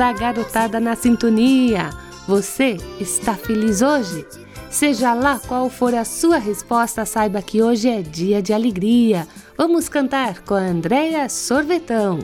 Da 0.00 0.14
garotada 0.14 0.80
na 0.80 0.96
sintonia. 0.96 1.90
Você 2.26 2.78
está 2.98 3.34
feliz 3.34 3.82
hoje? 3.82 4.26
Seja 4.70 5.12
lá 5.12 5.38
qual 5.46 5.68
for 5.68 5.94
a 5.94 6.06
sua 6.06 6.38
resposta, 6.38 7.04
saiba 7.04 7.42
que 7.42 7.62
hoje 7.62 7.90
é 7.90 8.00
dia 8.00 8.40
de 8.40 8.54
alegria. 8.54 9.28
Vamos 9.58 9.90
cantar 9.90 10.40
com 10.40 10.54
a 10.54 10.60
Andréia 10.60 11.28
Sorvetão. 11.28 12.18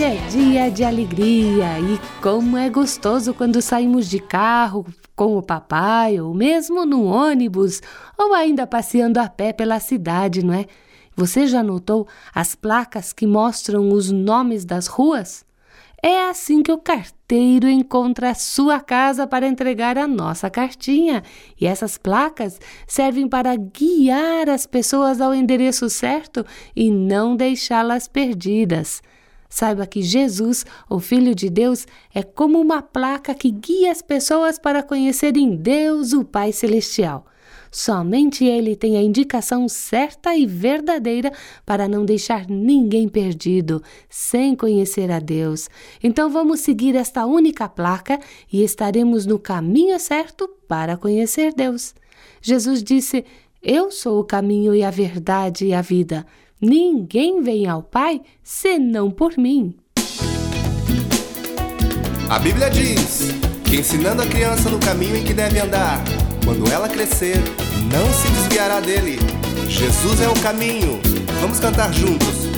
Hoje 0.00 0.08
é 0.08 0.28
dia 0.30 0.70
de 0.70 0.82
alegria 0.82 1.78
e 1.78 2.22
como 2.22 2.56
é 2.56 2.70
gostoso 2.70 3.34
quando 3.34 3.60
saímos 3.60 4.08
de 4.08 4.18
carro 4.18 4.86
com 5.14 5.36
o 5.36 5.42
papai 5.42 6.18
ou 6.18 6.32
mesmo 6.32 6.86
no 6.86 7.04
ônibus 7.04 7.82
ou 8.16 8.32
ainda 8.32 8.66
passeando 8.66 9.20
a 9.20 9.28
pé 9.28 9.52
pela 9.52 9.78
cidade, 9.78 10.42
não 10.42 10.54
é? 10.54 10.64
Você 11.14 11.46
já 11.46 11.62
notou 11.62 12.08
as 12.34 12.54
placas 12.54 13.12
que 13.12 13.26
mostram 13.26 13.90
os 13.90 14.10
nomes 14.10 14.64
das 14.64 14.86
ruas? 14.86 15.44
É 16.02 16.30
assim 16.30 16.62
que 16.62 16.72
o 16.72 16.78
carteiro 16.78 17.68
encontra 17.68 18.30
a 18.30 18.34
sua 18.34 18.80
casa 18.80 19.26
para 19.26 19.46
entregar 19.46 19.98
a 19.98 20.08
nossa 20.08 20.48
cartinha. 20.48 21.22
E 21.60 21.66
essas 21.66 21.98
placas 21.98 22.58
servem 22.86 23.28
para 23.28 23.54
guiar 23.54 24.48
as 24.48 24.64
pessoas 24.64 25.20
ao 25.20 25.34
endereço 25.34 25.90
certo 25.90 26.42
e 26.74 26.90
não 26.90 27.36
deixá-las 27.36 28.08
perdidas. 28.08 29.02
Saiba 29.50 29.84
que 29.84 30.00
Jesus, 30.00 30.64
o 30.88 31.00
Filho 31.00 31.34
de 31.34 31.50
Deus, 31.50 31.84
é 32.14 32.22
como 32.22 32.60
uma 32.60 32.80
placa 32.80 33.34
que 33.34 33.50
guia 33.50 33.90
as 33.90 34.00
pessoas 34.00 34.60
para 34.60 34.80
conhecerem 34.80 35.56
Deus, 35.56 36.12
o 36.12 36.24
Pai 36.24 36.52
Celestial. 36.52 37.26
Somente 37.70 38.44
Ele 38.44 38.74
tem 38.74 38.96
a 38.96 39.02
indicação 39.02 39.68
certa 39.68 40.36
e 40.36 40.46
verdadeira 40.46 41.32
para 41.66 41.88
não 41.88 42.04
deixar 42.04 42.48
ninguém 42.48 43.08
perdido, 43.08 43.82
sem 44.08 44.56
conhecer 44.56 45.10
a 45.10 45.18
Deus. 45.18 45.68
Então 46.02 46.30
vamos 46.30 46.60
seguir 46.60 46.96
esta 46.96 47.26
única 47.26 47.68
placa 47.68 48.18
e 48.52 48.62
estaremos 48.62 49.26
no 49.26 49.38
caminho 49.38 49.98
certo 49.98 50.48
para 50.66 50.96
conhecer 50.96 51.52
Deus. 51.54 51.94
Jesus 52.42 52.82
disse: 52.82 53.24
Eu 53.62 53.90
sou 53.90 54.20
o 54.20 54.24
caminho 54.24 54.74
e 54.74 54.82
a 54.82 54.90
verdade 54.90 55.66
e 55.66 55.74
a 55.74 55.80
vida. 55.80 56.26
Ninguém 56.60 57.40
vem 57.40 57.66
ao 57.66 57.82
Pai 57.82 58.20
senão 58.42 59.10
por 59.10 59.38
mim. 59.38 59.74
A 62.28 62.38
Bíblia 62.38 62.68
diz 62.68 63.30
que 63.64 63.76
ensinando 63.76 64.20
a 64.20 64.26
criança 64.26 64.68
no 64.68 64.78
caminho 64.78 65.16
em 65.16 65.24
que 65.24 65.32
deve 65.32 65.58
andar, 65.58 66.04
quando 66.44 66.70
ela 66.70 66.88
crescer, 66.88 67.38
não 67.90 68.12
se 68.12 68.28
desviará 68.28 68.78
dele. 68.78 69.18
Jesus 69.68 70.20
é 70.20 70.28
o 70.28 70.38
caminho. 70.42 71.00
Vamos 71.40 71.58
cantar 71.58 71.92
juntos. 71.94 72.49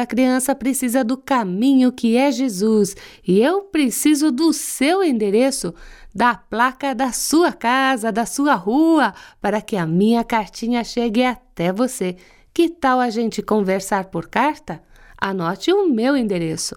Toda 0.00 0.06
criança 0.06 0.54
precisa 0.54 1.04
do 1.04 1.14
caminho 1.18 1.92
que 1.92 2.16
é 2.16 2.32
Jesus 2.32 2.96
e 3.26 3.38
eu 3.38 3.64
preciso 3.64 4.32
do 4.32 4.50
seu 4.50 5.04
endereço, 5.04 5.74
da 6.14 6.34
placa 6.34 6.94
da 6.94 7.12
sua 7.12 7.52
casa, 7.52 8.10
da 8.10 8.24
sua 8.24 8.54
rua, 8.54 9.12
para 9.42 9.60
que 9.60 9.76
a 9.76 9.86
minha 9.86 10.24
cartinha 10.24 10.82
chegue 10.84 11.22
até 11.22 11.70
você. 11.70 12.16
Que 12.54 12.70
tal 12.70 12.98
a 12.98 13.10
gente 13.10 13.42
conversar 13.42 14.06
por 14.06 14.26
carta? 14.26 14.82
Anote 15.20 15.70
o 15.70 15.86
meu 15.86 16.16
endereço. 16.16 16.74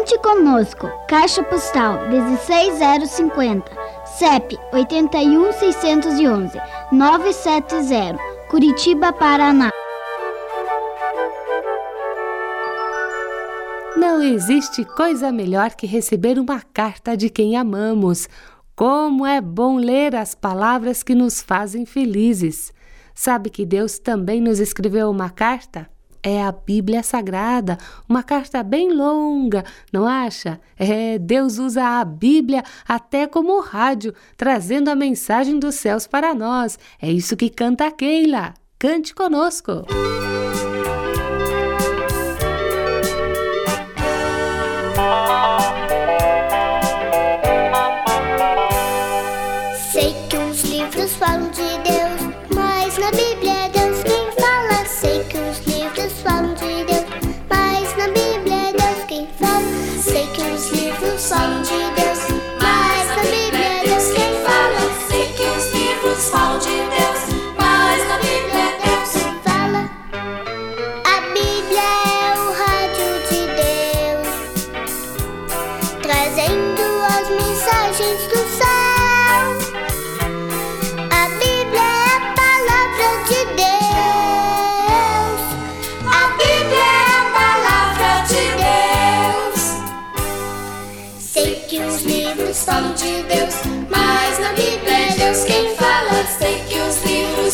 Cante 0.00 0.18
conosco, 0.20 0.88
Caixa 1.06 1.42
Postal 1.42 2.08
16050, 2.08 3.70
CEP 4.06 4.58
81611 4.72 6.58
970, 6.90 8.18
Curitiba, 8.48 9.12
Paraná. 9.12 9.68
Não 13.94 14.22
existe 14.22 14.86
coisa 14.86 15.30
melhor 15.30 15.74
que 15.74 15.86
receber 15.86 16.38
uma 16.38 16.62
carta 16.62 17.14
de 17.14 17.28
quem 17.28 17.58
amamos. 17.58 18.26
Como 18.74 19.26
é 19.26 19.38
bom 19.38 19.76
ler 19.76 20.16
as 20.16 20.34
palavras 20.34 21.02
que 21.02 21.14
nos 21.14 21.42
fazem 21.42 21.84
felizes. 21.84 22.72
Sabe 23.14 23.50
que 23.50 23.66
Deus 23.66 23.98
também 23.98 24.40
nos 24.40 24.60
escreveu 24.60 25.10
uma 25.10 25.28
carta? 25.28 25.86
É 26.22 26.42
a 26.42 26.52
Bíblia 26.52 27.02
Sagrada, 27.02 27.78
uma 28.08 28.22
carta 28.22 28.62
bem 28.62 28.92
longa, 28.92 29.64
não 29.92 30.06
acha? 30.06 30.60
É, 30.78 31.18
Deus 31.18 31.58
usa 31.58 32.00
a 32.00 32.04
Bíblia 32.04 32.62
até 32.86 33.26
como 33.26 33.60
rádio, 33.60 34.14
trazendo 34.36 34.88
a 34.88 34.94
mensagem 34.94 35.58
dos 35.58 35.76
céus 35.76 36.06
para 36.06 36.34
nós. 36.34 36.78
É 37.00 37.10
isso 37.10 37.36
que 37.36 37.50
canta 37.50 37.90
Keila. 37.90 38.54
Cante 38.78 39.14
conosco. 39.14 39.84
Sei 39.88 40.49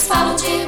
falam 0.07 0.37
de 0.37 0.66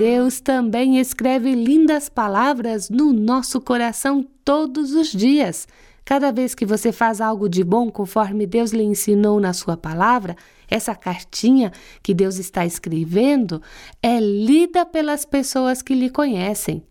Deus 0.00 0.40
também 0.40 0.98
escreve 0.98 1.54
lindas 1.54 2.08
palavras 2.08 2.88
no 2.88 3.12
nosso 3.12 3.60
coração 3.60 4.26
todos 4.42 4.94
os 4.94 5.12
dias. 5.12 5.68
Cada 6.06 6.32
vez 6.32 6.54
que 6.54 6.64
você 6.64 6.90
faz 6.90 7.20
algo 7.20 7.50
de 7.50 7.62
bom 7.62 7.90
conforme 7.90 8.46
Deus 8.46 8.70
lhe 8.70 8.82
ensinou 8.82 9.38
na 9.38 9.52
sua 9.52 9.76
palavra, 9.76 10.36
essa 10.70 10.94
cartinha 10.94 11.70
que 12.02 12.14
Deus 12.14 12.38
está 12.38 12.64
escrevendo 12.64 13.60
é 14.02 14.18
lida 14.18 14.86
pelas 14.86 15.26
pessoas 15.26 15.82
que 15.82 15.94
lhe 15.94 16.08
conhecem. 16.08 16.82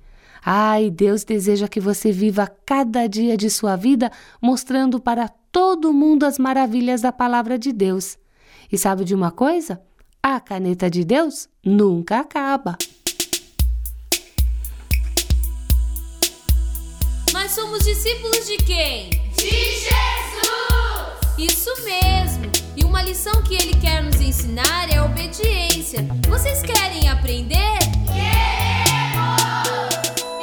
Ai, 0.46 0.92
Deus 0.92 1.24
deseja 1.24 1.68
que 1.68 1.80
você 1.80 2.12
viva 2.12 2.48
cada 2.64 3.08
dia 3.08 3.36
de 3.36 3.50
sua 3.50 3.76
vida 3.76 4.12
mostrando 4.40 5.00
para 5.00 5.28
todo 5.52 5.92
mundo 5.92 6.28
as 6.28 6.38
maravilhas 6.38 7.02
da 7.02 7.12
palavra 7.12 7.58
de 7.58 7.74
Deus. 7.74 8.20
E 8.72 8.78
sabe 8.78 9.04
de 9.04 9.16
uma 9.16 9.32
coisa? 9.32 9.82
A 10.22 10.40
caneta 10.40 10.92
de 10.92 11.04
Deus 11.04 11.50
nunca 11.66 12.20
acaba. 12.20 12.78
Somos 17.60 17.84
discípulos 17.84 18.48
de 18.48 18.56
quem? 18.56 19.10
De 19.36 19.50
Jesus! 19.50 19.92
Isso 21.38 21.70
mesmo! 21.84 22.50
E 22.78 22.86
uma 22.86 23.02
lição 23.02 23.44
que 23.44 23.54
ele 23.54 23.74
quer 23.82 24.02
nos 24.02 24.22
ensinar 24.22 24.90
é 24.90 24.96
a 24.96 25.04
obediência. 25.04 26.08
Vocês 26.30 26.62
querem 26.62 27.10
aprender? 27.10 27.80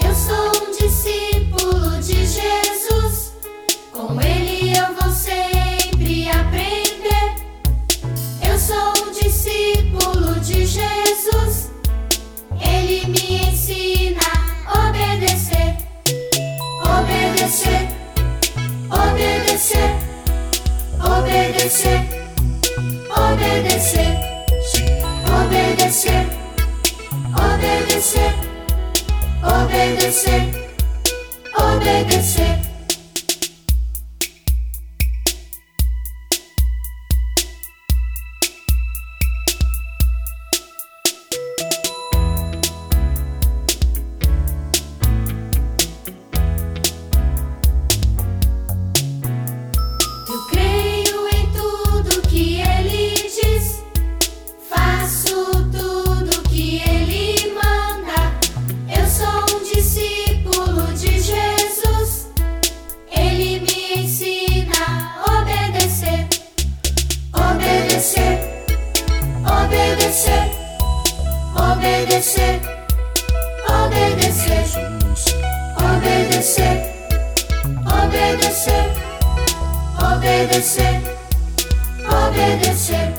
Eu 0.04 0.14
sou 0.14 0.68
um 0.68 0.70
discípulo 0.72 2.02
de 2.02 2.26
Jesus. 2.26 2.65
Obedecer. 31.86 32.45
Eu 32.45 32.45
obedecer, 80.56 81.02
obedecer. 82.28 83.14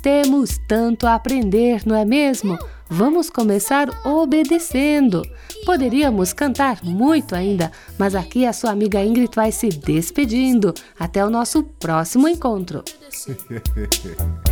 Temos 0.00 0.56
tanto 0.68 1.04
a 1.04 1.14
aprender, 1.16 1.82
não 1.84 1.96
é 1.96 2.04
mesmo? 2.04 2.56
Vamos 2.88 3.28
começar 3.28 3.88
obedecendo. 4.06 5.22
Poderíamos 5.64 6.32
cantar 6.32 6.78
muito 6.84 7.34
ainda, 7.34 7.72
mas 7.98 8.14
aqui 8.14 8.46
a 8.46 8.52
sua 8.52 8.70
amiga 8.70 9.02
Ingrid 9.02 9.34
vai 9.34 9.50
se 9.50 9.68
despedindo. 9.68 10.72
Até 10.96 11.24
o 11.24 11.30
nosso 11.30 11.64
próximo 11.64 12.28
encontro. 12.28 12.84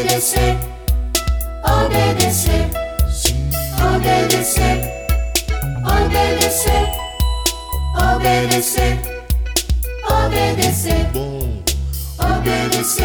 ABDS 0.00 0.32
ABDS 1.62 2.48
ABDS 3.76 4.56
ABDS 5.90 6.64
ABDS 8.00 8.76
ABDS 10.08 10.86
ABDS 12.18 12.80
ABDS 12.80 13.00